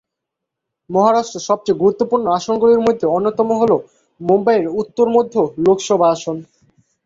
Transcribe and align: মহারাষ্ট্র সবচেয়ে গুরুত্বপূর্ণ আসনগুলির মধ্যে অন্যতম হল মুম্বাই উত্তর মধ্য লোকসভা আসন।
মহারাষ্ট্র 0.89 1.37
সবচেয়ে 1.49 1.79
গুরুত্বপূর্ণ 1.81 2.25
আসনগুলির 2.37 2.85
মধ্যে 2.87 3.05
অন্যতম 3.07 3.49
হল 3.61 3.71
মুম্বাই 4.21 4.59
উত্তর 4.81 5.07
মধ্য 5.15 5.33
লোকসভা 5.65 6.07
আসন। 6.15 6.37